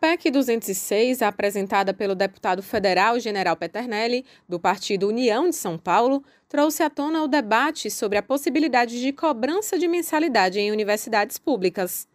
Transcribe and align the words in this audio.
PEC 0.00 0.30
206, 0.30 1.22
apresentada 1.22 1.92
pelo 1.92 2.14
deputado 2.14 2.62
federal 2.62 3.18
General 3.18 3.56
Peternelli, 3.56 4.24
do 4.48 4.60
partido 4.60 5.08
União 5.08 5.48
de 5.48 5.56
São 5.56 5.76
Paulo, 5.76 6.22
trouxe 6.48 6.84
à 6.84 6.90
tona 6.90 7.22
o 7.22 7.28
debate 7.28 7.90
sobre 7.90 8.16
a 8.16 8.22
possibilidade 8.22 9.00
de 9.00 9.12
cobrança 9.12 9.76
de 9.76 9.88
mensalidade 9.88 10.60
em 10.60 10.70
universidades 10.70 11.36
públicas. 11.36 12.06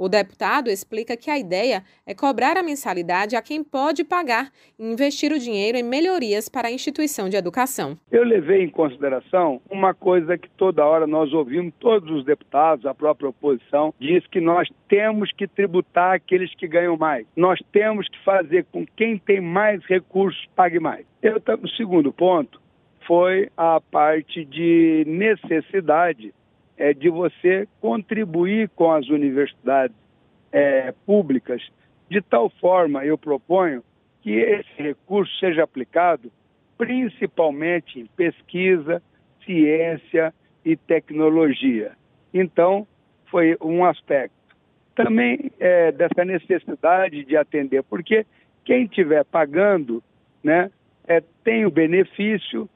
O 0.00 0.08
deputado 0.08 0.70
explica 0.70 1.16
que 1.16 1.28
a 1.28 1.36
ideia 1.36 1.82
é 2.06 2.14
cobrar 2.14 2.56
a 2.56 2.62
mensalidade 2.62 3.34
a 3.34 3.42
quem 3.42 3.64
pode 3.64 4.04
pagar 4.04 4.48
e 4.78 4.92
investir 4.92 5.32
o 5.32 5.38
dinheiro 5.40 5.76
em 5.76 5.82
melhorias 5.82 6.48
para 6.48 6.68
a 6.68 6.70
instituição 6.70 7.28
de 7.28 7.36
educação. 7.36 7.96
Eu 8.08 8.22
levei 8.22 8.62
em 8.62 8.70
consideração 8.70 9.60
uma 9.68 9.92
coisa 9.92 10.38
que 10.38 10.48
toda 10.50 10.86
hora 10.86 11.04
nós 11.04 11.32
ouvimos, 11.32 11.74
todos 11.80 12.08
os 12.16 12.24
deputados, 12.24 12.86
a 12.86 12.94
própria 12.94 13.30
oposição, 13.30 13.92
diz 13.98 14.24
que 14.28 14.40
nós 14.40 14.68
temos 14.88 15.32
que 15.32 15.48
tributar 15.48 16.14
aqueles 16.14 16.54
que 16.54 16.68
ganham 16.68 16.96
mais. 16.96 17.26
Nós 17.36 17.58
temos 17.72 18.08
que 18.08 18.22
fazer 18.24 18.66
com 18.70 18.86
que 18.86 18.92
quem 18.98 19.18
tem 19.18 19.40
mais 19.40 19.84
recursos 19.84 20.46
pague 20.54 20.78
mais. 20.78 21.04
Eu, 21.20 21.42
o 21.60 21.68
segundo 21.70 22.12
ponto 22.12 22.60
foi 23.04 23.48
a 23.56 23.80
parte 23.80 24.44
de 24.44 25.02
necessidade 25.08 26.32
é, 26.78 26.94
de 26.94 27.10
você 27.10 27.68
contribuir 27.80 28.70
com 28.70 28.90
as 28.90 29.08
universidades 29.08 29.96
é, 30.50 30.94
públicas 31.04 31.60
de 32.08 32.22
tal 32.22 32.48
forma, 32.48 33.04
eu 33.04 33.18
proponho, 33.18 33.82
que 34.22 34.32
esse 34.32 34.82
recurso 34.82 35.32
seja 35.38 35.62
aplicado 35.62 36.32
principalmente 36.76 38.00
em 38.00 38.06
pesquisa, 38.06 39.02
ciência 39.44 40.32
e 40.64 40.76
tecnologia. 40.76 41.92
Então, 42.32 42.86
foi 43.26 43.56
um 43.60 43.84
aspecto. 43.84 44.36
Também 44.94 45.50
é, 45.58 45.92
dessa 45.92 46.24
necessidade 46.24 47.24
de 47.24 47.36
atender, 47.36 47.82
porque 47.82 48.24
quem 48.64 48.84
estiver 48.84 49.24
pagando 49.24 50.02
né, 50.42 50.70
é, 51.06 51.22
tem 51.44 51.66
o 51.66 51.70
benefício 51.70 52.68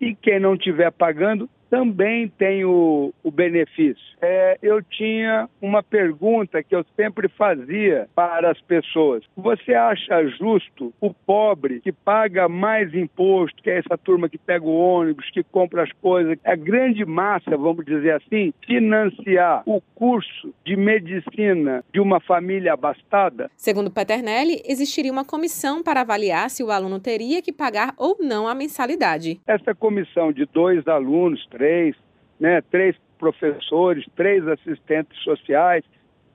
e 0.00 0.14
quem 0.14 0.40
não 0.40 0.54
estiver 0.54 0.90
pagando 0.90 1.48
também 1.70 2.28
tem 2.28 2.64
o, 2.64 3.12
o 3.22 3.30
benefício. 3.30 4.08
É, 4.20 4.58
eu 4.62 4.82
tinha 4.82 5.48
uma 5.60 5.82
pergunta 5.82 6.62
que 6.62 6.74
eu 6.74 6.84
sempre 6.96 7.28
fazia 7.28 8.08
para 8.14 8.50
as 8.50 8.60
pessoas. 8.60 9.24
Você 9.36 9.74
acha 9.74 10.26
justo 10.28 10.92
o 11.00 11.12
pobre 11.12 11.80
que 11.80 11.92
paga 11.92 12.48
mais 12.48 12.92
imposto, 12.94 13.62
que 13.62 13.70
é 13.70 13.78
essa 13.78 13.96
turma 13.96 14.28
que 14.28 14.38
pega 14.38 14.64
o 14.64 14.76
ônibus, 14.76 15.30
que 15.30 15.42
compra 15.42 15.84
as 15.84 15.92
coisas, 15.92 16.38
a 16.44 16.56
grande 16.56 17.04
massa, 17.04 17.56
vamos 17.56 17.84
dizer 17.84 18.14
assim, 18.14 18.52
financiar 18.66 19.62
o 19.66 19.80
curso 19.94 20.52
de 20.64 20.76
medicina 20.76 21.84
de 21.92 22.00
uma 22.00 22.20
família 22.20 22.72
abastada? 22.72 23.50
Segundo 23.56 23.90
Paternelli, 23.90 24.62
existiria 24.64 25.12
uma 25.12 25.24
comissão 25.24 25.82
para 25.82 26.00
avaliar 26.00 26.50
se 26.50 26.62
o 26.62 26.70
aluno 26.70 26.98
teria 26.98 27.42
que 27.42 27.52
pagar 27.52 27.94
ou 27.96 28.16
não 28.20 28.48
a 28.48 28.54
mensalidade. 28.54 29.40
Essa 29.46 29.74
comissão 29.74 30.32
de 30.32 30.46
dois 30.46 30.86
alunos, 30.88 31.46
três, 31.58 31.96
né, 32.38 32.62
três 32.70 32.96
professores, 33.18 34.06
três 34.16 34.46
assistentes 34.46 35.18
sociais, 35.22 35.84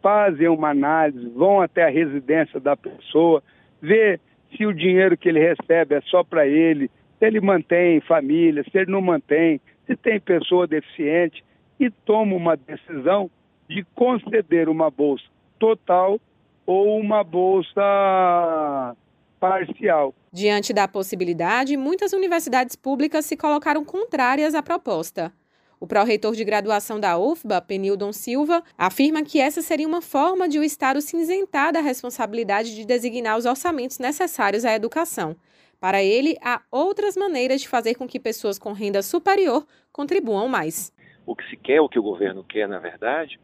fazem 0.01 0.49
uma 0.49 0.69
análise, 0.69 1.29
vão 1.29 1.61
até 1.61 1.85
a 1.85 1.89
residência 1.89 2.59
da 2.59 2.75
pessoa, 2.75 3.41
ver 3.81 4.19
se 4.55 4.65
o 4.65 4.73
dinheiro 4.73 5.17
que 5.17 5.29
ele 5.29 5.39
recebe 5.39 5.95
é 5.95 6.01
só 6.01 6.23
para 6.23 6.45
ele, 6.45 6.91
se 7.17 7.25
ele 7.25 7.39
mantém 7.39 8.01
família, 8.01 8.63
se 8.63 8.77
ele 8.77 8.91
não 8.91 9.01
mantém, 9.01 9.61
se 9.87 9.95
tem 9.95 10.19
pessoa 10.19 10.67
deficiente, 10.67 11.43
e 11.79 11.89
toma 11.89 12.35
uma 12.35 12.57
decisão 12.57 13.31
de 13.67 13.83
conceder 13.95 14.67
uma 14.67 14.91
bolsa 14.91 15.23
total 15.57 16.19
ou 16.65 16.99
uma 16.99 17.23
bolsa 17.23 18.95
parcial. 19.43 20.15
Diante 20.31 20.71
da 20.71 20.87
possibilidade, 20.87 21.75
muitas 21.75 22.13
universidades 22.13 22.77
públicas 22.77 23.25
se 23.25 23.35
colocaram 23.35 23.83
contrárias 23.83 24.55
à 24.55 24.63
proposta. 24.63 25.33
O 25.81 25.85
pró-reitor 25.85 26.33
de 26.33 26.45
graduação 26.45 26.97
da 26.97 27.17
UFBA, 27.17 27.59
Penildon 27.59 28.13
Silva, 28.13 28.63
afirma 28.77 29.21
que 29.21 29.41
essa 29.41 29.61
seria 29.61 29.85
uma 29.85 30.01
forma 30.01 30.47
de 30.47 30.57
o 30.57 30.63
Estado 30.63 31.01
se 31.01 31.17
isentar 31.17 31.73
da 31.73 31.81
responsabilidade 31.81 32.73
de 32.73 32.85
designar 32.85 33.37
os 33.37 33.45
orçamentos 33.45 33.99
necessários 33.99 34.63
à 34.63 34.73
educação. 34.73 35.35
Para 35.77 36.01
ele, 36.01 36.37
há 36.41 36.61
outras 36.71 37.17
maneiras 37.17 37.59
de 37.59 37.67
fazer 37.67 37.95
com 37.95 38.07
que 38.07 38.21
pessoas 38.21 38.57
com 38.57 38.71
renda 38.71 39.01
superior 39.01 39.67
contribuam 39.91 40.47
mais. 40.47 40.93
O 41.25 41.35
que 41.35 41.43
se 41.49 41.57
quer, 41.57 41.81
o 41.81 41.89
que 41.89 41.99
o 41.99 42.03
governo 42.03 42.45
quer, 42.45 42.65
na 42.65 42.79
verdade, 42.79 43.37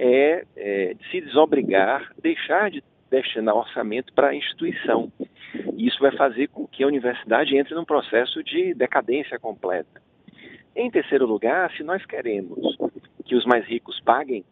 é, 0.00 0.44
é 0.56 0.96
se 1.12 1.20
desobrigar, 1.20 2.12
deixar 2.20 2.72
de 2.72 2.82
destinar 3.10 3.56
orçamento 3.56 4.12
para 4.12 4.28
a 4.28 4.34
instituição. 4.34 5.12
E 5.76 5.86
isso 5.86 5.98
vai 6.00 6.16
fazer 6.16 6.48
com 6.48 6.66
que 6.66 6.82
a 6.82 6.86
universidade 6.86 7.56
entre 7.56 7.74
num 7.74 7.84
processo 7.84 8.42
de 8.42 8.74
decadência 8.74 9.38
completa. 9.38 10.02
Em 10.74 10.90
terceiro 10.90 11.26
lugar, 11.26 11.70
se 11.76 11.82
nós 11.82 12.04
queremos 12.04 12.76
que 13.24 13.36
os 13.36 13.44
mais 13.44 13.64
ricos 13.64 14.00
paguem, 14.00 14.44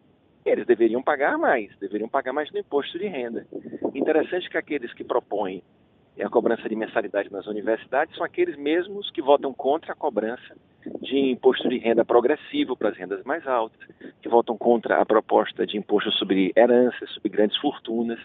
eles 0.45 0.67
deveriam 0.67 1.03
pagar 1.03 1.37
mais, 1.39 1.71
deveriam 1.79 2.09
pagar 2.09 2.33
mais 2.33 2.51
no 2.53 2.59
imposto 2.59 2.99
de 2.99 3.07
renda. 3.07 3.47
Interessante 3.95 4.49
que 4.49 4.59
aqueles 4.59 4.93
que 4.95 5.05
propõem 5.05 5.63
a 6.21 6.29
cobrança 6.29 6.69
de 6.69 6.77
mensalidade 6.77 7.33
nas 7.33 7.47
universidades 7.47 8.15
são 8.15 8.25
aqueles 8.25 8.57
mesmos 8.57 9.11
que 9.11 9.23
votam 9.23 9.53
contra 9.55 9.93
a 9.93 9.97
cobrança 9.97 10.55
de 11.01 11.17
imposto 11.31 11.69
de 11.69 11.79
renda 11.79 12.05
progressivo 12.05 12.77
para 12.77 12.91
as 12.91 12.97
rendas 12.97 13.23
mais 13.25 13.47
altas, 13.47 13.81
que 14.21 14.29
votam 14.29 14.57
contra 14.57 15.01
a 15.01 15.07
proposta 15.07 15.67
de 15.67 15.79
imposto 15.79 16.11
sobre 16.13 16.53
heranças, 16.57 17.11
sobre 17.15 17.31
grandes 17.31 17.57
fortunas, 17.59 18.19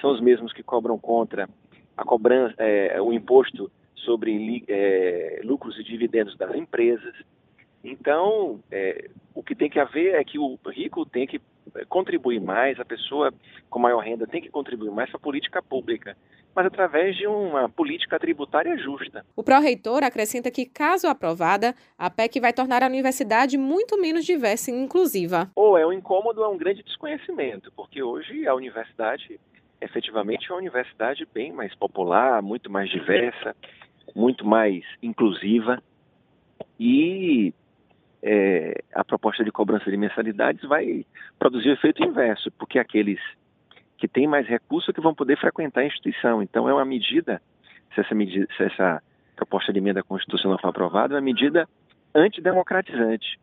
são 0.00 0.12
os 0.12 0.20
mesmos 0.20 0.52
que 0.52 0.62
cobram 0.62 0.98
contra 0.98 1.48
a 1.96 2.04
cobrança, 2.04 2.54
é, 2.58 3.00
o 3.00 3.12
imposto 3.12 3.70
sobre 3.94 4.64
é, 4.68 5.40
lucros 5.44 5.78
e 5.78 5.84
dividendos 5.84 6.36
das 6.36 6.54
empresas. 6.54 7.14
Então, 7.82 8.60
é, 8.70 9.10
o 9.34 9.42
que 9.42 9.54
tem 9.54 9.70
que 9.70 9.78
haver 9.78 10.14
é 10.14 10.24
que 10.24 10.38
o 10.38 10.58
rico 10.66 11.04
tem 11.06 11.26
que 11.26 11.40
contribuir 11.88 12.40
mais, 12.40 12.80
a 12.80 12.84
pessoa 12.84 13.32
com 13.68 13.78
maior 13.78 14.00
renda 14.00 14.26
tem 14.26 14.40
que 14.40 14.50
contribuir 14.50 14.90
mais 14.90 15.08
para 15.10 15.18
a 15.18 15.22
política 15.22 15.62
pública, 15.62 16.16
mas 16.54 16.66
através 16.66 17.16
de 17.16 17.26
uma 17.26 17.68
política 17.68 18.18
tributária 18.18 18.76
justa. 18.76 19.24
O 19.36 19.42
pró-reitor 19.42 20.02
acrescenta 20.02 20.50
que, 20.50 20.66
caso 20.66 21.06
aprovada, 21.06 21.74
a 21.96 22.10
PEC 22.10 22.40
vai 22.40 22.52
tornar 22.52 22.82
a 22.82 22.86
universidade 22.86 23.56
muito 23.56 24.00
menos 24.00 24.24
diversa 24.24 24.70
e 24.70 24.74
inclusiva. 24.74 25.50
Ou 25.54 25.78
é 25.78 25.86
um 25.86 25.92
incômodo, 25.92 26.42
é 26.42 26.48
um 26.48 26.56
grande 26.56 26.82
desconhecimento, 26.82 27.72
porque 27.76 28.02
hoje 28.02 28.46
a 28.46 28.54
universidade 28.54 29.40
efetivamente 29.80 30.48
é 30.48 30.52
uma 30.52 30.58
universidade 30.58 31.26
bem 31.32 31.52
mais 31.52 31.74
popular, 31.74 32.42
muito 32.42 32.70
mais 32.70 32.90
diversa, 32.90 33.56
muito 34.14 34.46
mais 34.46 34.84
inclusiva 35.02 35.82
e 36.78 37.52
é, 38.22 38.82
a 38.94 39.02
proposta 39.04 39.44
de 39.44 39.50
cobrança 39.50 39.90
de 39.90 39.96
mensalidades 39.96 40.62
vai 40.68 41.04
produzir 41.38 41.70
o 41.70 41.72
efeito 41.72 42.04
inverso, 42.04 42.50
porque 42.52 42.78
aqueles 42.78 43.18
que 43.96 44.06
têm 44.08 44.26
mais 44.26 44.46
recursos 44.46 44.88
é 44.88 44.92
que 44.92 45.00
vão 45.00 45.14
poder 45.14 45.38
frequentar 45.38 45.82
a 45.82 45.86
instituição. 45.86 46.42
Então 46.42 46.68
é 46.68 46.74
uma 46.74 46.84
medida, 46.84 47.40
se 47.94 48.00
essa, 48.00 48.14
medida, 48.14 48.46
se 48.56 48.64
essa 48.64 49.00
proposta 49.36 49.72
de 49.72 49.78
emenda 49.78 50.02
constitucional 50.02 50.58
for 50.60 50.68
aprovada, 50.68 51.14
é 51.14 51.16
uma 51.16 51.22
medida 51.22 51.68
antidemocratizante, 52.14 53.38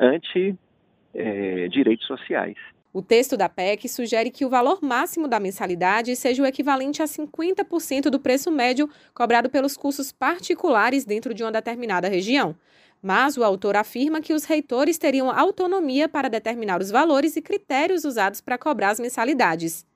anti-direitos 0.00 2.04
é, 2.04 2.08
sociais. 2.08 2.56
O 2.94 3.00
texto 3.00 3.38
da 3.38 3.48
PEC 3.48 3.88
sugere 3.88 4.30
que 4.30 4.44
o 4.44 4.50
valor 4.50 4.80
máximo 4.82 5.26
da 5.26 5.40
mensalidade 5.40 6.14
seja 6.14 6.42
o 6.42 6.46
equivalente 6.46 7.02
a 7.02 7.06
50% 7.06 8.10
do 8.10 8.20
preço 8.20 8.50
médio 8.50 8.86
cobrado 9.14 9.48
pelos 9.48 9.78
cursos 9.78 10.12
particulares 10.12 11.06
dentro 11.06 11.32
de 11.32 11.42
uma 11.42 11.50
determinada 11.50 12.06
região. 12.06 12.54
Mas 13.00 13.38
o 13.38 13.42
autor 13.42 13.76
afirma 13.76 14.20
que 14.20 14.34
os 14.34 14.44
reitores 14.44 14.98
teriam 14.98 15.30
autonomia 15.30 16.06
para 16.06 16.28
determinar 16.28 16.82
os 16.82 16.90
valores 16.90 17.34
e 17.34 17.40
critérios 17.40 18.04
usados 18.04 18.42
para 18.42 18.58
cobrar 18.58 18.90
as 18.90 19.00
mensalidades. 19.00 19.86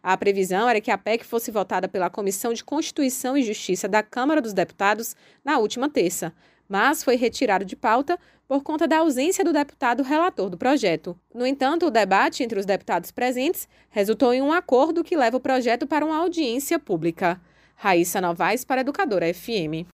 A 0.00 0.16
previsão 0.16 0.68
era 0.68 0.80
que 0.80 0.92
a 0.92 0.98
PEC 0.98 1.24
fosse 1.24 1.50
votada 1.50 1.88
pela 1.88 2.08
Comissão 2.08 2.52
de 2.52 2.62
Constituição 2.62 3.36
e 3.36 3.42
Justiça 3.42 3.88
da 3.88 4.02
Câmara 4.02 4.40
dos 4.40 4.52
Deputados 4.52 5.16
na 5.44 5.58
última 5.58 5.90
terça 5.90 6.32
mas 6.68 7.02
foi 7.02 7.16
retirado 7.16 7.64
de 7.64 7.76
pauta 7.76 8.18
por 8.46 8.62
conta 8.62 8.86
da 8.86 8.98
ausência 8.98 9.44
do 9.44 9.52
deputado 9.52 10.02
relator 10.02 10.50
do 10.50 10.58
projeto. 10.58 11.18
No 11.34 11.46
entanto, 11.46 11.86
o 11.86 11.90
debate 11.90 12.42
entre 12.42 12.58
os 12.58 12.66
deputados 12.66 13.10
presentes 13.10 13.68
resultou 13.90 14.32
em 14.32 14.42
um 14.42 14.52
acordo 14.52 15.02
que 15.02 15.16
leva 15.16 15.36
o 15.36 15.40
projeto 15.40 15.86
para 15.86 16.04
uma 16.04 16.18
audiência 16.18 16.78
pública. 16.78 17.40
Raíssa 17.74 18.20
Novaes 18.20 18.64
para 18.64 18.82
Educadora 18.82 19.32
FM. 19.32 19.82